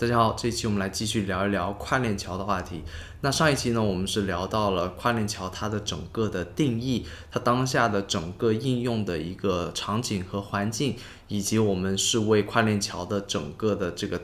[0.00, 2.84] 大家好，这一期我们来继续聊一聊跨链桥的话题。
[3.22, 10.94] 那上一期呢，我们是聊到了跨链桥它的整个的定义，它当下的整个应用的一个场景和环境，
[11.26, 14.20] 以及我们是为跨链桥的整个的这个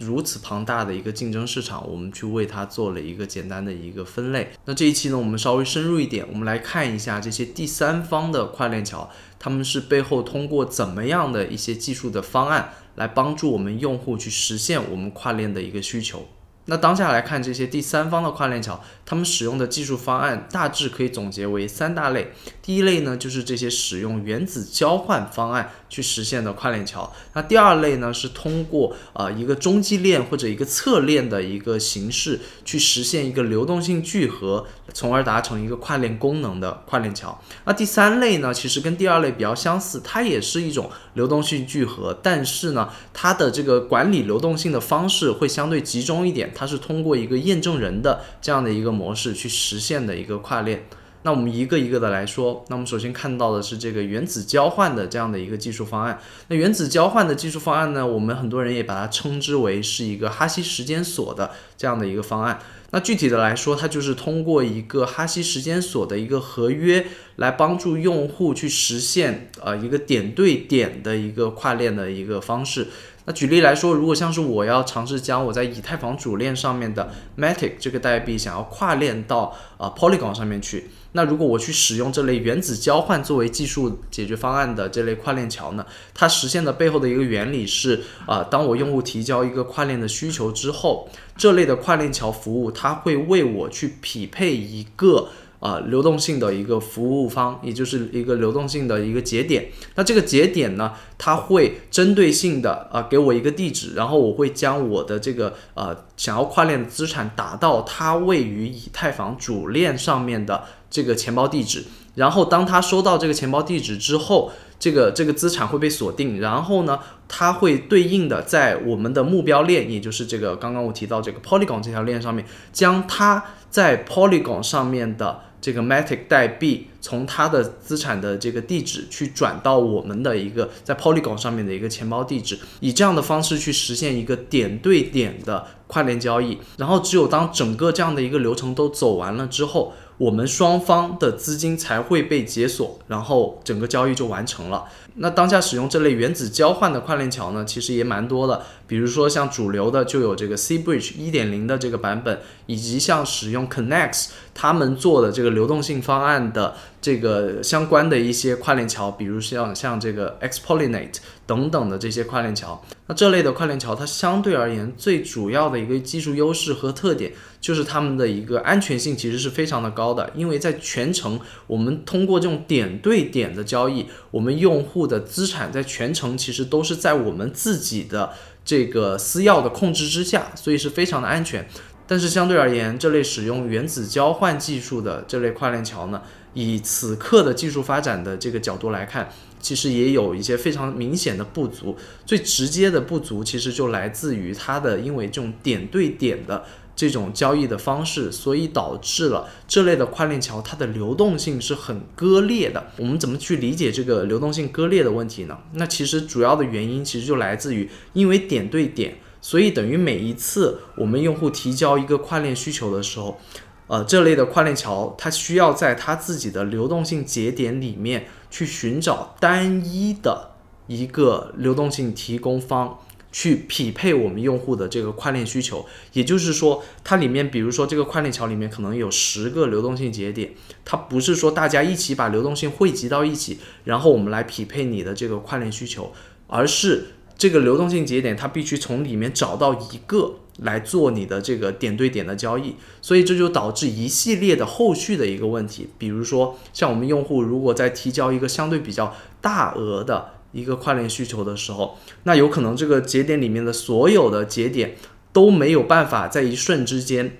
[0.00, 4.50] 如此庞大的一个竞争市场，我们去为它做了一个简单的一个分类。
[4.64, 9.08] 那这一期呢，我们稍微深入一点，我们来看一下这些第三方的跨链桥，
[9.38, 12.74] 他们是背后通过怎么样的一些技术的方案。
[12.96, 16.26] 来帮助我们用户去实现我们跨链的一个需求。
[16.66, 22.32] 那当下来看这些第三方的跨链桥，他们使用的技术方案大致可以总结为三大类。
[22.62, 27.12] 第一类呢，就是这些使用原子交换方案去实现的跨链桥。
[27.34, 37.40] 那第二类呢，是通过呃一个中继链或者一个侧链的一个形式去实现一个流动性聚合，从而达成一个跨链功能的跨链桥。
[37.64, 46.50] 那第三类呢，其实跟第二类比较相似，它也是一种流动性聚合，但是呢，它的这个管理流动性的方式会相对集中一点。
[46.52, 50.84] 它是通过一个验证人的这样的一个模式去实现的一个跨链。
[51.24, 56.20] 那我们一个一个的来说，那我们首先看到的是这个原子交换的这样的一个技术方案。
[56.48, 62.60] 那原子交换的技术方案呢，我们很多人也把它称之为是一个哈希时间锁的这样的一个方案。
[62.94, 72.86] 那具体的来说，它就是通过一个哈希时间锁的一个合约，来帮助用户去实现呃一个点对点的一个跨链的一个方式。
[73.26, 95.28] 那举例来说，如果像是我要尝试将我在以太坊主链上面的 Matic 这个代币想要跨链到呃 Polygon 上面去，那如果我去使用这类原子交换作为技术解决方案的这类跨链桥呢，它实现的背后的一个原理是啊，当我用户提交一个跨链的需求之后，这类的跨链桥服务它会为我去匹配一个。
[95.60, 99.70] 啊，流动性的一个服务方，也就是一个流动性的一个节点。
[99.94, 111.84] 那这个节点呢，它会针对性的啊给我一个地址，然后我会将我的这个呃想要跨链的资产打到它位于以太坊主链上面的这个钱包地址。
[112.14, 114.52] 然后当他收到这个钱包地址之后，
[114.84, 116.40] 这个这个资产会被锁定。
[116.40, 125.40] 然后呢，它会对应的在我们的目标链，也就是这个刚刚我提到这个 Polygon 这条链上面，将它在 Polygon 上面的。
[125.64, 136.58] 这个 Matic 代币从它的资产的这个地址去转到我们的一个在 Polygon 上面的一个钱包地址，以这样的方式去实现一个点对点的跨链交易。
[136.76, 144.84] 然后只有当整个这样的一个流程都走完了之后，我们双方的资金才会被解锁，然后整个交易就完成了。
[145.16, 148.62] 那当下使用这类原子交换的跨链桥呢，其实也蛮多的。
[148.86, 161.16] 比如说像主流的就有这个 C Bridge 一点零的这个版本，以及像使用 Connects 他们做的这个流动性方案的这个相关的一些跨链桥，比如像像这个 Xpolinate
[161.46, 162.84] 等等的这些跨链桥。
[163.06, 175.03] 那这类的跨链桥，它相对而言最主要的一个技术优势和特点，就是它们的一个安全性其实是非常的高的，因为在全程我们通过这种点对点的交易，我们用户。
[175.06, 178.32] 的资产在全程其实都是在我们自己的
[178.64, 181.68] 这个私钥的控制之下，所以是非常的安全。
[182.06, 186.20] 但是相对而言，这类使用原子交换技术的这类跨链桥呢，
[186.52, 191.96] 以此刻的技术发展的这个角度来看，其实也有一些非常明显的不足。
[192.26, 196.64] 最直接的不足其实就来自于它的，因为这种点对点的。
[196.96, 202.90] 这种交易的方式，所以导致了这类的跨链桥它的流动性是很割裂的。
[202.98, 205.58] 我们怎么去理解这个流动性割裂的问题呢？
[205.72, 213.40] 那其实主要的原因其实就来自于，因为点对点，所以等于每一次我们用户提交一个跨链需求的时候，
[213.88, 220.52] 呃，这类的跨链桥它需要在它自己的流动性节点里面去寻找单一的
[220.86, 222.98] 一个流动性提供方。
[223.34, 230.52] 去匹配我们用户的这个跨链需求，也就是说，它里面，比如说这个跨链桥里面可能有十个流动性节点，
[230.84, 236.12] 它不是说大家一起把流动性汇集到一起，然后我们来匹配你的这个跨链需求，
[236.46, 237.06] 而是
[237.36, 250.33] 这个流动性节点它必须从里面找到一个来做你的这个点对点的交易，所以这就导致一系列的后续的一个问题，比如说像我们用户如果在提交一个相对比较大额的。
[250.54, 254.94] 一个跨链需求的时候，那有可能这个节点里面的所有的节点
[255.32, 257.38] 都没有办法在一瞬之间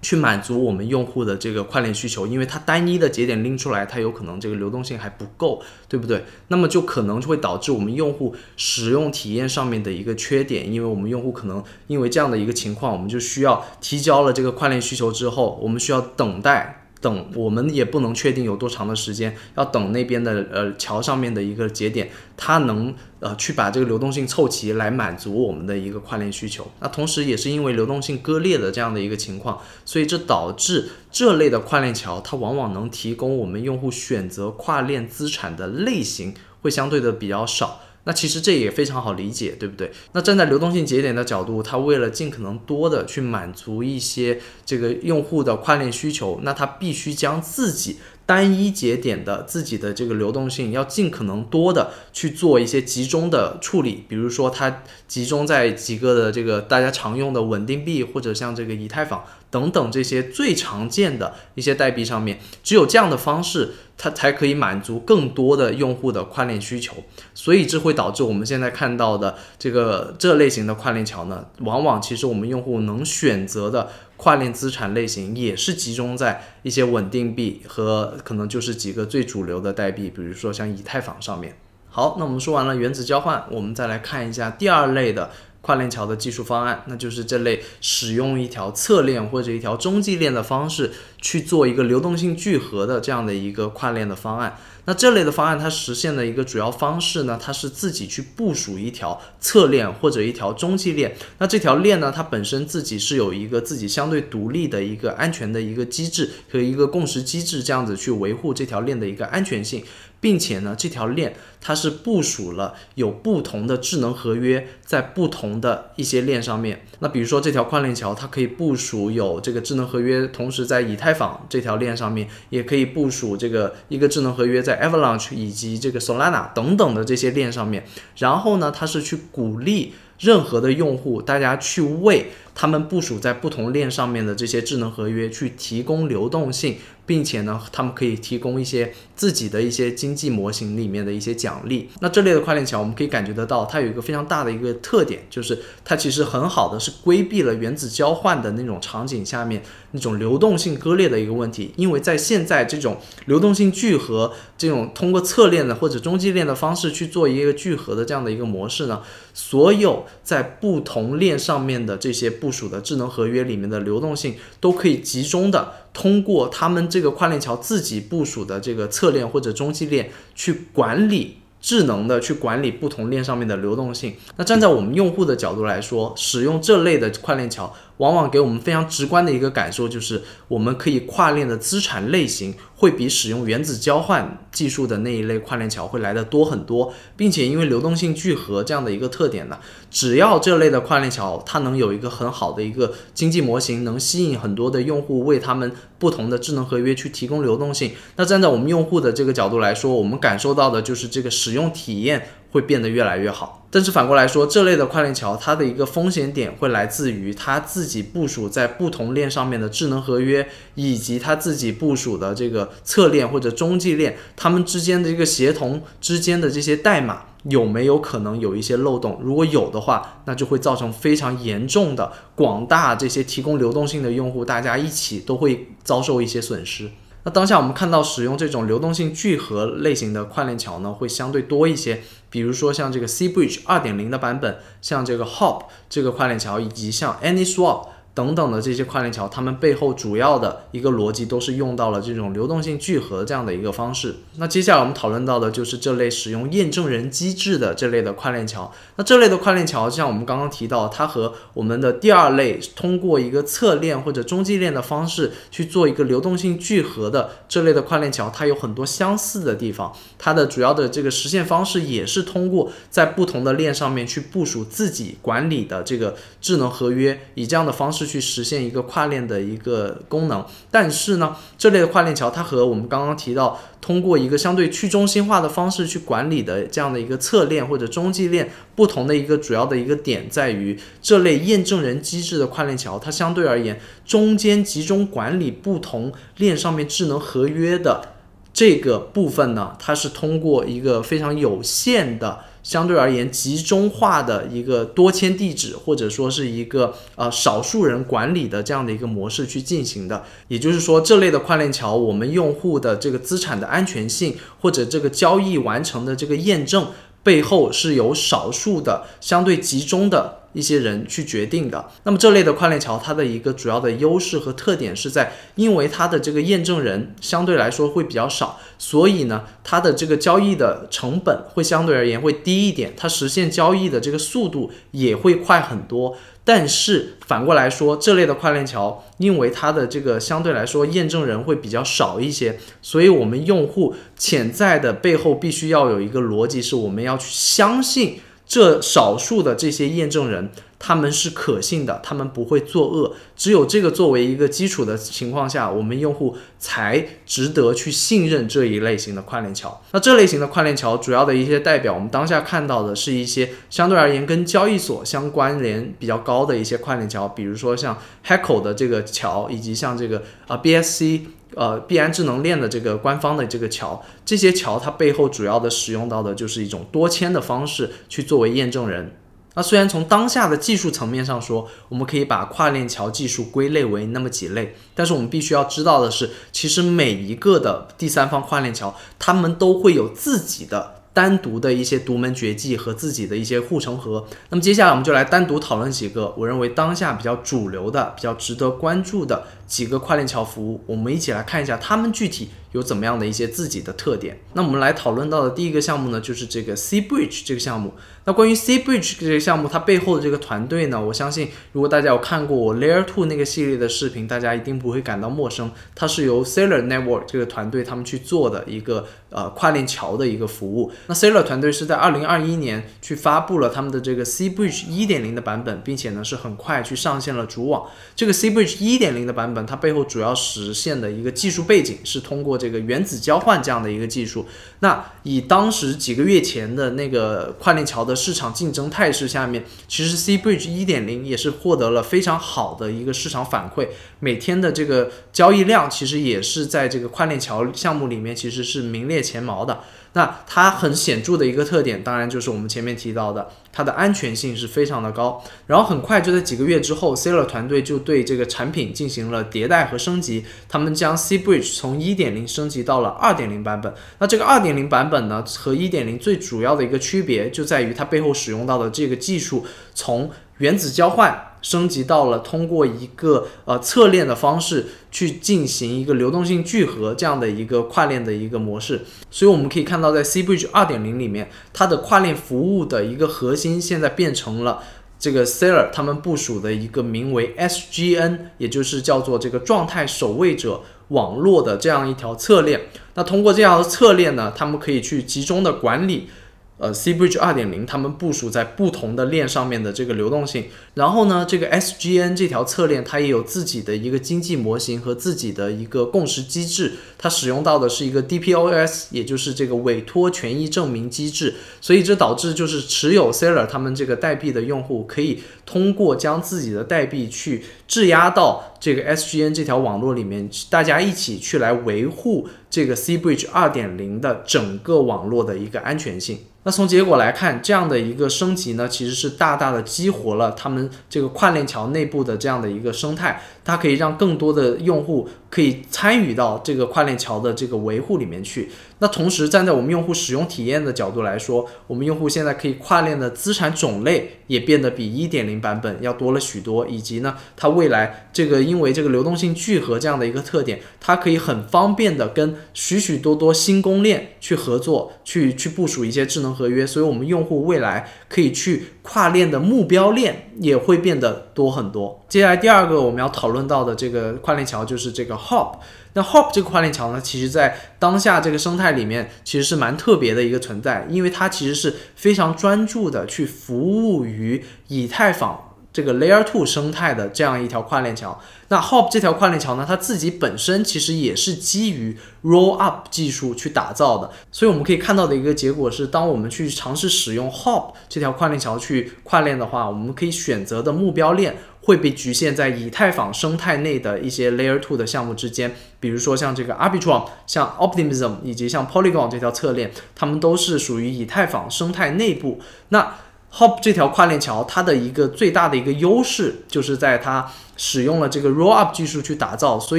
[0.00, 6.24] 去满足我们用户的这个跨链需求，因为它单一的节点拎出来，它有可能这个流动性还不够，对不对？
[6.46, 16.77] 那么就可能就会导致我们用户使用体验上面的一个缺点，因为我们用户可能因为这样的一个情况，我们就需要提交了这个跨链需求之后，我们需要等待。
[17.00, 26.70] 等，我们也不能确定有多长的时间，要等那边的呃桥上面的一个节点，它能呃去把这个流动性凑齐，来满足我们的一个跨链需求。
[26.80, 37.80] 那同时也是因为流动性割裂的这样的一个情况，所以这导致这类的跨链桥，它往往能提供我们用户选择跨链资产的类型会相对的比较少。
[38.08, 39.92] 那其实这也非常好理解，对不对？
[40.12, 59.22] 那站在流动性节点的角度，它为了尽可能多的去满足一些这个用户的跨链需求，那它必须将自己单一节点的自己的这个流动性要尽可能多的去做一些集中的处理，比如说它集中在几个的这个大家常用的稳定币，或者像这个以太坊。
[59.50, 66.94] 等等这些最常见的一些代币上面，只有这样的方式，它才可以满足更多的用户的跨链需求。
[67.34, 81.56] 所以这会导致我们现在看到的这个这类型的跨链桥呢，往往其实我们用户能选择的跨链资产类型也是集中在一些稳定币和可能就是几个最主流的代币，比如说像以太坊上面。
[81.90, 85.30] 好，那我们说完了原子交换，我们再来看一下第二类的。
[85.68, 94.56] 跨链桥的技术方案，那就是这类使用一条侧链或者一条中继链的方式去做一个流动性聚合的这样的一个跨链的方案。
[94.86, 101.14] 那这类的方案它实现的一个主要方式呢，它是自己去部署一条侧链或者一条中继链。
[101.36, 109.84] 那这条链呢，它本身自己是有一个自己相对独立的一个安全的一个机制和一个共识机制，这样子去维护这条链的一个安全性。
[110.20, 116.84] 并且呢，这条链它是部署了有不同的智能合约在不同的一些链上面。
[117.00, 127.84] 那比如说这条跨链桥，它可以部署有这个智能合约，同时在以太坊这条链上面，也可以部署这个一个智能合约在 Avalanche 以及这个 Solana 等等的这些链上面。
[128.16, 136.78] 然后呢，它是去鼓励任何的用户，大家去为他们部署在不同链上面的这些智能合约去提供流动性。
[137.08, 141.88] 并且呢，他们可以提供一些自己的一些经济模型里面的一些奖励。
[142.00, 149.62] 那这类的跨链桥，我们可以感觉得到，它有一个非常大的一个特点，就是它其实很好的是规避了原子交换的那种场景下面
[149.92, 151.72] 那种流动性割裂的一个问题。
[151.76, 159.00] 因为在现在这种流动性聚合这种通过侧链的或者中继链的方式去做一个聚合的这样的一个模式呢，
[159.32, 165.70] 所有在不同链上面的这些部署的智能合约里面的流动性都可以集中的。
[165.92, 174.14] 通过他们这个跨链桥自己部署的这个侧链或者中继链去管理，智能的去管理不同链上面的流动性。
[174.36, 177.74] 那站在我们用户的角度来说，使用这类的跨链桥。
[177.98, 189.58] 往往给我们非常直观的一个感受，就是我们可以跨链的资产类型会比使用原子交换技术的那一类跨链桥会来的多很多，并且因为流动性聚合这样的一个特点呢，
[189.90, 202.28] 只要这类的跨链桥它能有一个很好的一个经济模型，能吸引很多的用户为他们不同的智能合约去提供流动性，那站在我们用户的这个角度来说，我们感受到的就是这个使用体验。
[202.50, 219.20] 会变得越来越好，但是反过来说，这类的跨链桥，它的一个风险点会来自于它自己部署在不同链上面的智能合约，以及它自己部署的这个侧链或者中继链，它们之间的一个协同之间的这些代码有没有可能有一些漏洞？
[219.22, 226.88] 如果有的话，那就会造成非常严重的广大这些提供流动性的用户，大家一起都会遭受一些损失。
[227.30, 232.02] 当下我们看到使用这种流动性聚合类型的跨链桥呢，会相对多一些。
[232.30, 237.88] 比如说像这个 C Bridge 二点零的版本，像这个 Hop 这个跨链桥，以及像 AnySwap。
[238.18, 244.16] 等等的这些跨链桥，它们背后主要的一个逻辑都是用到了这种流动性聚合这样的一个方式。
[244.38, 248.72] 那接下来我们讨论到的就是这类使用验证人机制的这类的跨链桥。
[248.96, 259.92] 那这类的跨链桥，就像我们刚刚提到，它和我们的第二类通过一个侧链或者中继链的方式去做一个流动性聚合的这类的跨链桥，它有很多相似的地方。
[260.18, 268.07] 它的主要的这个实现方式也是通过在不同的链上面去部署自己管理的这个智能合约，以这样的方式。
[268.08, 288.14] 去实现一个跨链的一个功能，但是呢，这类的跨链桥它和我们刚刚提到通过一个相对去中心化的方式去管理的这样的一个侧链或者中继链不同的一个主要的一个点在于，这类验证人机制的跨链桥，它相对而言中间集中管理不同链上面智能合约的
[288.52, 292.40] 这个部分呢，它是通过一个非常有限的。
[292.68, 300.22] 相对而言，集中化的一个多签地址，或者说是一个呃少数人管理的这样的一个模式去进行的。
[300.48, 306.88] 也就是说，这类的跨链桥，我们用户的这个资产的安全性，或者这个交易完成的这个验证
[307.22, 311.88] 背后，是有少数的相对集中的一些人去决定的。
[312.04, 326.16] 那么这类的跨链桥，它的一个主要的优势和特点是在，因为它的这个验证人相对来说会比较少，所以呢，它的这个交易的成本会相对而言会低一点，它实现交易的这个速度也会快很多。
[326.44, 340.50] 但是反过来说，这类的跨链桥，因为它的这个相对来说验证人会比较少一些，所以我们用户潜在的背后必须要有一个逻辑，是我们要去相信这少数的这些验证人。
[340.78, 343.14] 他们是可信的，他们不会作恶。
[343.36, 349.82] 只有这个作为一个基础的情况下，我们用户才值得去信任这一类型的跨链桥。
[349.92, 361.22] 那这类型的跨链桥主要的一些代表，我们当下看到的是一些相对而言跟交易所相关联比较高的一些跨链桥，比如说像 Heco 的这个桥，以及像这个啊 BSC
[361.54, 364.04] 呃币安智能链的这个官方的这个桥。
[364.24, 369.16] 这些桥它背后主要的使用到的就是一种多签的方式去作为验证人。
[369.58, 380.94] 那虽然从当下的技术层面上说，我们可以把跨链桥技术归类为那么几类，但是我们必须要知道的是，其实每一个的第三方跨链桥，他们都会有自己的。
[381.14, 384.24] 单独的一些独门绝技和自己的一些护城河。
[384.50, 390.80] 那么接下来我们就来单独讨论几个我认为当下比较主流的、比较值得关注的几个跨链桥服务。
[390.86, 394.40] 我们一起来看一下它们具体有怎么样的一些自己的特点。
[394.54, 397.94] 那我们来讨论到的第一个项目呢，就是这个 C Bridge 这个项目。
[398.24, 405.70] 那关于 C Bridge 这个项目，它背后的这个团队呢，我相信如果大家有看过我 Layer Two 那个系列的视频，大家一定不会感到陌生。
[405.94, 410.92] 它是由 Sailor Network 这个团队他们去做的一个呃跨链桥的一个服务。
[411.06, 417.86] 那 Sailor 团队是在二零二一年去发布了他们的这个 C Bridge 一点零的版本，并且呢是很快去上线了主网。
[418.14, 424.46] 这个 C Bridge 一点零的版本，它背后主要实现的一个技术背景是通过这个原子交换这样的一个技术。
[424.80, 433.88] 那以当时几个月前的那个跨链桥的市场竞争态势下面，其实 C Bridge 一点零也是获得了非常好的一个市场反馈，
[434.20, 439.80] 每天的这个交易量其实也是在这个跨链桥项目里面其实是名列前茅的。
[440.14, 445.42] 那它很显著的一个特点，当然就是我们前面提到的，它的安全性是非常的高。
[445.66, 453.94] 然后很快就在几个月之后，Sailor 团队就对这个产品进行了迭代和升级，他们将 C Bridge 从一点零升级到了二点零版本。
[454.18, 461.44] 那这个二点零版本呢，和一点零最主要的一个区别就在于它背后使用到的这个技术，从原子交换。
[461.60, 474.84] 升级到了通过一个呃侧链的方式去进行一个流动性聚合这样的一个跨链的一个模式，所以我们可以看到，在 C Bridge 二点零里面，它的跨链服务的一个核心现在变成了
[475.18, 482.82] 这个 Sailor 他们部署的一个名为 SGN，也就是叫做这个状态守卫者网络的这样一条侧链。
[483.14, 486.28] 那通过这样的侧链呢，他们可以去集中的管理。
[486.78, 516.38] 呃，C Bridge 二点零，他们部署在不同的链上面的这个流动性，然后呢，这个 SGN 这条侧链它也有自己的一个经济模型和自己的一个共识机制，它使用到的是一个 DPoS，也就是这个委托权益证明机制，所以这导致就是持有 Seller 他们这个代币的用户可以通过将自己的代币去质押到这个 SGN 这条网络里面，大家一起去来维护这个 C Bridge 二点零的整个网络的一个安全性。
[516.68, 528.70] 那从结果来看，这样的一个升级呢，其实是大大的激活了他们这个跨链桥内部的这样的一个生态，它可以让更多的用户可以参与到这个跨链桥的这个维护里面去。
[529.00, 546.48] 那同时站在我们用户使用体验的角度来说，我们用户现在可以跨链的资产种类也变得比一点零版本要多了许多，以及呢，它未来这个因为这个流动性聚合这样的一个特点，它可以很方便的跟许许多多新公链去合作，去去部署一些智能。
[546.48, 552.22] 合约，所以我们用户未来可以去跨链的目标链也会变得多很多。
[552.28, 555.76] 接下来第二个我们要讨论到的这个跨链桥就是这个 Hop。
[556.12, 565.67] 那 Hop 这个跨链桥呢，其实在当下这个生态里面其实是蛮特别的一个存在，因为它其实是非常专注的去服务于以太坊。
[565.98, 588.36] 这个 Layer Two 生态的这样一条跨链桥，那 Hop 这条跨链桥呢，它自己本身其实也是基于 Roll Up 技术去打造的，所以我们可以看到的一个结果是，当我们去尝试使用 Hop 这条跨链桥去跨链的话，我们可以选择的目标链会被局限在以太坊生态内的一些 Layer Two 的项目之间，比如说像这个 Arbitrum、像 Optimism
[588.44, 592.60] 以及像 Polygon 这条侧链，它们都是属于以太坊生态内部。
[592.90, 593.16] 那
[593.50, 599.98] Hop 这条跨链桥，它的一个最大的一个优势，就是在它使用了这个 Rollup 技术去打造，所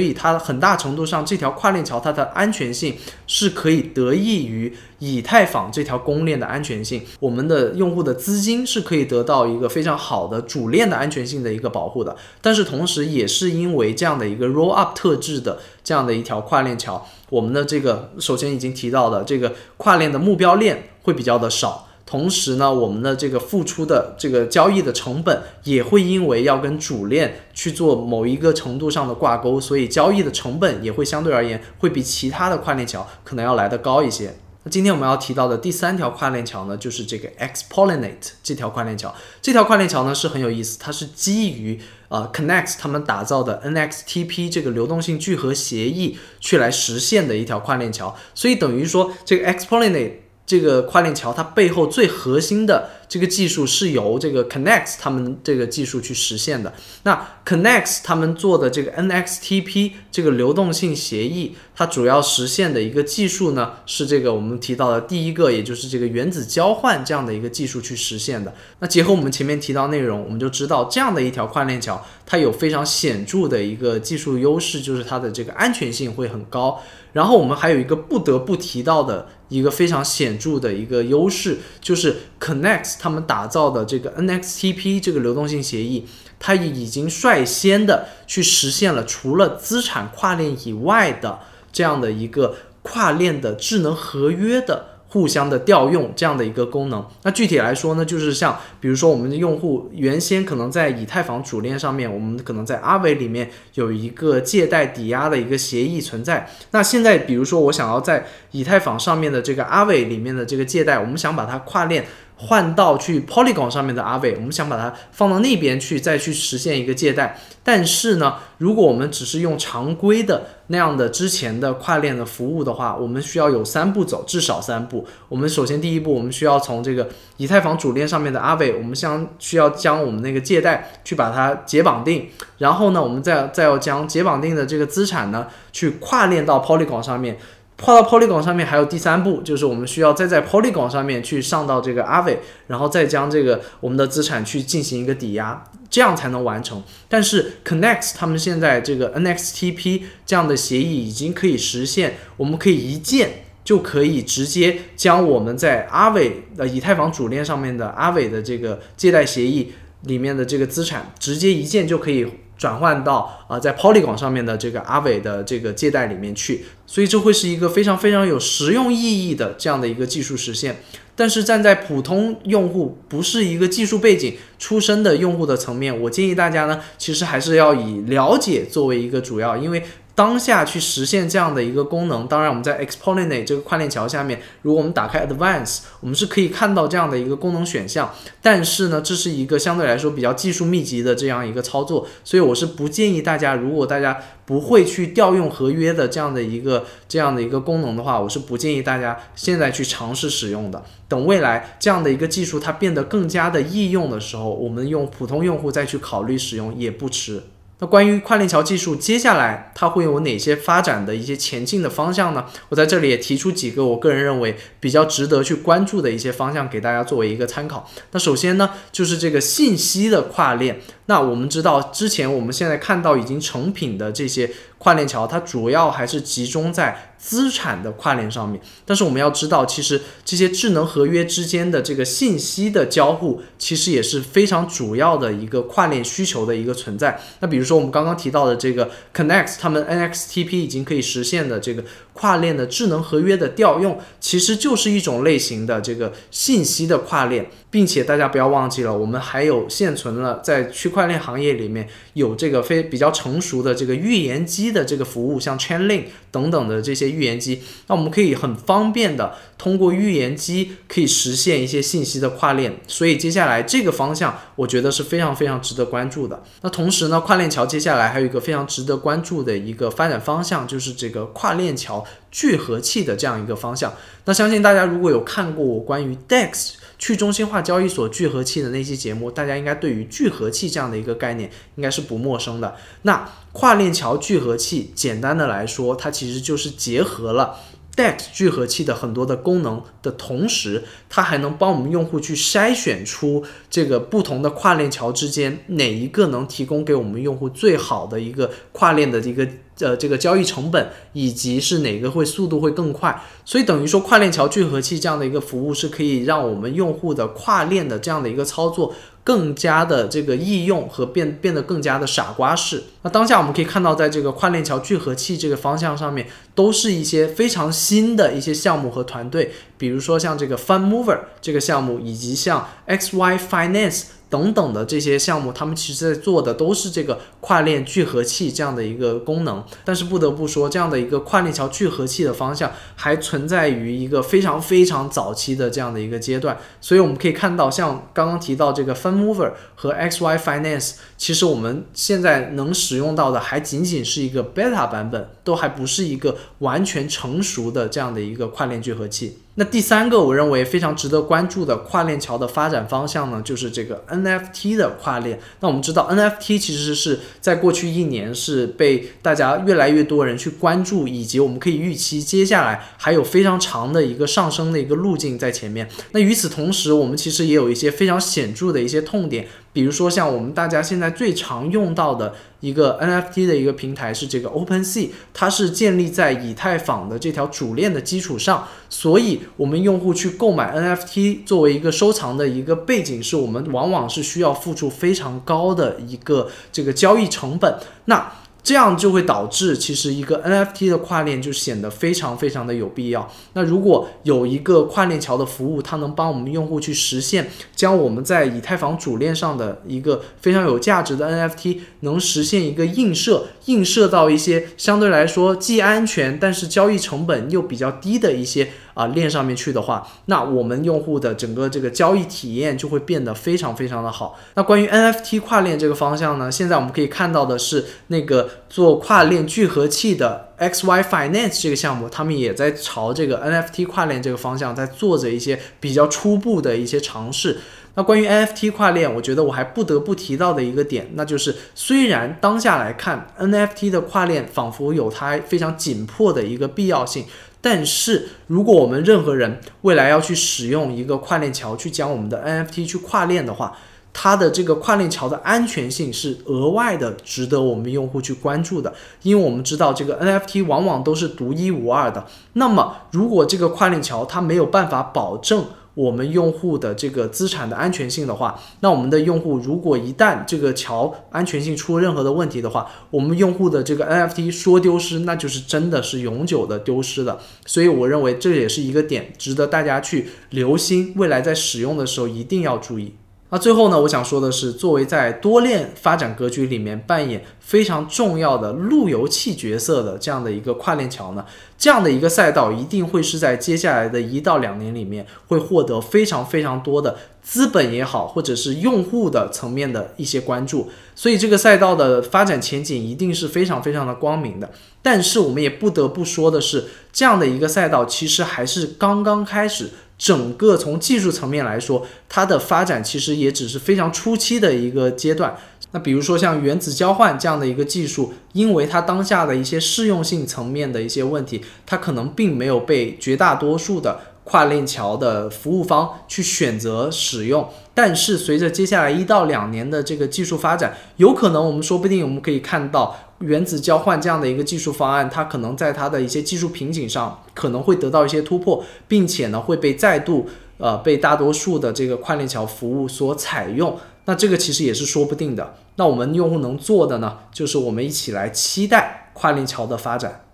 [0.00, 7.02] 以它很大程度上这条跨链桥它的安全性是可以得益于以太坊这条公链的安全性。
[7.18, 21.88] 我们的用户的资金是可以得到一个非常好的主链的安全性的一个保护的，但是同时也是因为这样的一个 Rollup 特质的这样的一条跨链桥，我们的这个首先已经提到的这个跨链的目标链会比较的少。
[22.10, 34.34] 同时呢，我们的这个付出的这个交易的成本也会因为要跟主链去做某一个程度上的挂钩，所以交易的成本也会相对而言会比其他的跨链桥可能要来得高一些。
[34.64, 39.14] 那今天我们要提到的第三条跨链桥呢，就是这个 Xpollinate 这条跨链桥。
[39.40, 50.14] 这条跨链桥呢是很有意思，它是基于呃 Connect 他们打造的 NXTP 这个流动性聚合协议去来实现的一条跨链桥，所以等于说这个 Xpollinate。
[50.50, 56.72] 这个跨链桥它背后最核心的这个技术是由这个 Connect 他们这个技术去实现的。
[57.02, 68.54] 那 Connects 他们做的这个 NXTP 这个流动性协议，它主要实现的一个技术呢，是这个我们提到的第一个，也就是这个原子交换这样的一个技术去实现的。
[68.78, 76.80] 那结合我们前面提到内容，我们就知道这样的一条跨链桥，它有非常显著的一个技术优势，就是它的这个安全性会很高。
[77.12, 86.06] 然后我们还有一个不得不提到的一个非常显著的一个优势，就是 Connect 他们打造的这个 NXTP 这个流动性协议，
[86.38, 91.38] 它已经率先的去实现了除了资产跨链以外的
[91.72, 94.86] 这样的一个跨链的智能合约的。
[95.12, 106.48] 互相的调用这样的一个功能，那具体来说呢，就是像比如说我们的用户原先可能在以太坊主链上面，我们可能在阿伟里面有一个借贷抵押的一个协议存在。
[106.70, 112.06] 那现在比如说我想要在以太坊上面的这个阿伟里面的这个借贷，我们想把它跨链。
[112.42, 117.38] 换到去 Polygon 上面的阿伟，我们想把它放到那边去，再去实现一个借贷。
[117.62, 125.06] 但是呢，如果我们只是用常规的那样的之前的跨链的服务的话，我们需要有三步走，至少三步。
[125.28, 137.36] 我们首先第一步，我们需要从这个以太坊主链上面的阿伟，我们将需要将我们那个借贷去把它解绑定，然后呢，我们再再要将解绑定的这个资产呢，去跨链到 Polygon 上面。
[137.80, 146.82] 跨到 Polygon 上面还有第三步，就是我们需要再在 Polygon 上面去上到这个 Aave，然后再将这个我们的资产去进行一个抵押，这样才能完成。
[147.08, 162.26] 但是 Connect 他们现在这个 NXTP 这样的协议已经可以实现，我们可以一键就可以直接将我们在 Aave 呃以太坊主链上面的 Aave 的这个借贷协议里面的这个资产，直接一键就可以。
[162.60, 170.82] 转换到啊，在 Polygon 上面的这个阿伟的这个借贷里面去，所以这会是一个非常非常有实用意义的这样的一个技术实现。
[171.16, 179.82] 但是站在普通用户不是一个技术背景出身的用户的层面，我建议大家呢，其实还是要以了解作为一个主要，因为。
[180.14, 188.12] 当下去实现这样的一个功能，当然我们在 Xpollinate 这个跨链桥下面，如果我们打开 Advance，我们是可以看到这样的一个功能选项。
[188.42, 200.82] 但是呢，这是一个相对来说比较技术密集的这样一个操作，所以我是不建议大家，如果大家不会去调用合约的这样的一个这样的一个功能的话，我是不建议大家现在去尝试使用的。
[201.08, 207.42] 等未来这样的一个技术它变得更加的易用的时候，我们用普通用户再去考虑使用也不迟。
[207.80, 212.44] 那关于跨链桥技术，接下来它会有哪些发展的一些前进的方向呢？
[212.68, 217.88] 我在这里也提出几个我个人认为比较值得去关注的一些方向，给大家作为一个参考。
[218.12, 220.80] 那首先呢，就是这个信息的跨链。
[221.06, 228.60] 那我们知道，之前我们现在看到已经成品的这些跨链桥，它主要还是集中在资产的跨链上面。
[228.86, 237.20] 但是我们要知道，其实这些智能合约之间的这个信息的交互，其实也是非常主要的一个跨链需求的一个存在。
[237.40, 241.84] 那比如说我们刚刚提到的这个 Connect，他们 NXTP 已经可以实现的这个
[242.20, 247.50] 跨链的智能合约的调用，其实就是一种类型的这个信息的跨链。
[247.72, 262.80] 并且大家不要忘记了，我们还有现存了在区块链行业里面有这个非比较成熟的这个预言机的这个服务，像 Chainlink 等等的这些预言机，那我们可以很方便的通过预言机可以实现一些信息的跨链。
[262.88, 266.42] 所以接下来这个方向，我觉得是非常非常值得关注的。
[266.62, 273.92] 那同时呢，跨链桥接下来还有一个非常值得关注的一个发展方向，就是这个跨链桥聚合器的这样一个方向。
[274.24, 276.72] 那相信大家如果有看过我关于 DEX。
[277.00, 282.76] 去中心化交易所聚合器的那期节目，大家应该对于聚合器这样的一个概念应该是不陌生的。
[283.04, 287.56] 那跨链桥聚合器，简单的来说，它其实就是结合了
[287.96, 299.48] DEX 聚合器的很多的功能的同时，它还能帮我们用户去筛选出这个不同的跨链桥之间哪一个能提供给我们用户最好的一个跨链的一个。
[299.80, 312.84] 呃，这个交易成本以及是哪个会速度会更快，所以等于说跨链桥聚合器这样的一个服务是可以让我们用户的跨链的这样的一个操作更加的这个易用和变变得更加的傻瓜式。
[313.02, 324.02] 那当下我们可以看到，在这个跨链桥聚合器这个方向上面，都是一些非常新的一些项目和团队，比如说像这个 Fun Mover 这个项目，以及像 XY Finance。
[324.30, 329.62] 等等的这些项目，他们其实在做的都是这个跨链聚合器这样的一个功能。
[329.84, 336.56] 但是不得不说，这样的一个跨链桥聚合器的方向还存在于一个非常非常早期的这样的一个阶段。
[336.80, 349.38] 所以我们可以看到，像刚刚提到这个 FunMover 和 XY Finance，其实我们现在能使用到的还仅仅是一个 beta 版本，都还不是一个完全成熟的这样的一个跨链聚合器。
[349.60, 355.38] 那第三个，我认为非常值得关注的跨链桥的发展方向呢，就是这个 NFT 的跨链。
[355.60, 365.86] 那我们知道，NFT 其实是在过去一年是被大家越来越多人去关注，以及我们可以预期接下来还有非常长的一个上升的一个路径在前面。
[366.12, 369.46] 那与此同时，我们其实也有一些非常显著的一些痛点。
[369.72, 387.78] 比如说，像我们大家现在最常用到的一个 NFT 的一个平台是这个 OpenSea，它是建立在以太坊的这条主链的基础上，所以我们用户去购买 NFT 作为一个收藏的一个背景，是我们往往是需要付出非常高的一个这个交易成本。
[388.06, 393.30] 那这样就会导致，其实一个 NFT 的跨链就显得非常非常的有必要。
[393.54, 408.70] 那如果有一个跨链桥的服务，它能帮我们用户去实现，将我们在以太坊主链上的一个非常有价值的 NFT，能实现一个映射，映射到一些相对来说既安全，但是交易成本又比较低的一些。
[408.94, 414.38] 啊，链上面去的话，那我们用户的整个这个交易体验就会变得非常非常的好。
[414.54, 427.58] 那关于 NFT 跨链这个方向呢，现在我们可以看到的是，那个做跨链聚合器的 XY Finance 这个项目，他们也在朝这个 NFT 跨链这个方向在做着一些比较初步的一些尝试。
[428.00, 437.26] 那关于 NFT 跨链，我觉得我还不得不提到的一个点，那就是虽然当下来看 NFT 的跨链仿佛有它非常紧迫的一个必要性。
[437.60, 443.76] 但是，如果我们任何人未来要去使用一个跨链桥去将我们的 NFT 去跨链的话，
[444.14, 448.94] 它的这个跨链桥的安全性是额外的，值得我们用户去关注的。
[449.24, 452.24] 因为我们知道，这个 NFT 往往都是独一无二的。
[452.54, 455.66] 那么，如果这个跨链桥它没有办法保证，
[456.00, 467.38] 我们用户的这个资产的安全性的话，那我们的用户如果一旦这个桥安全性出任何的问题的话，我们用户的这个 NFT 说丢失，那就是真的是永久的丢失的。
[467.66, 473.12] 所以我认为这也是一个点，值得大家去留心，未来在使用的时候一定要注意。
[473.52, 481.44] 那最后呢，我想说的是，作为在多链发展格局里面扮演非常重要的路由器角色的这样的一个跨链桥呢，
[481.76, 494.70] 这样的一个赛道一定会是在接下来的一到两年里面会获得非常非常多的资本也好，或者是用户的层面的一些关注，所以这个赛道的发展前景一定是非常非常的光明的。
[495.02, 499.90] 但是我们也不得不说的是，这样的一个赛道其实还是刚刚开始。
[500.20, 505.56] 整个从技术层面来说，它的发展其实也只是非常初期的一个阶段。
[505.92, 517.66] 那比如说像原子交换这样的一个技术，因为它当下的一些适用性层面的一些问题，它可能并没有被绝大多数的跨链桥的服务方去选择使用。
[517.94, 523.16] 但是随着接下来一到两年的这个技术发展，有可能我们说不定我们可以看到。
[523.40, 530.48] 原子交换这样的一个技术方案，它可能在它的一些技术瓶颈上可能会得到一些突破，并且呢会被再度
[530.78, 533.98] 呃被大多数的这个跨链桥服务所采用。
[534.26, 535.74] 那这个其实也是说不定的。
[535.96, 540.44] 那我们用户能做的呢，就是我们一起来期待跨链桥的发展。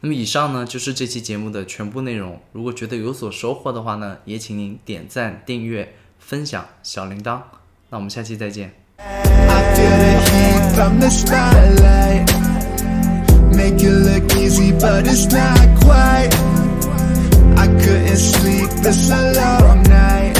[0.00, 2.40] 那么以上呢就是这期节目的全部内容。
[2.52, 7.40] 如果觉得有所收获的话呢，也请您点赞、订阅、分享小铃铛。
[7.90, 8.74] 那我们下期再见。
[10.76, 12.26] From the spotlight.
[13.56, 16.28] Make it look easy, but it's not quite.
[17.56, 20.36] I couldn't sleep, it's a long night.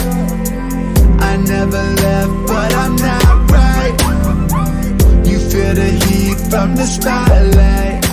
[1.31, 3.97] I never left, but I'm not right.
[5.27, 8.06] You feel the heat from the spotlight